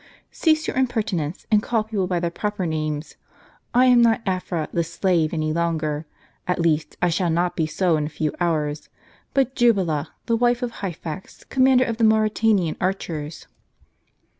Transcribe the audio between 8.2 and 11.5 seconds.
hours; but Jubala, the wife of Hyphax,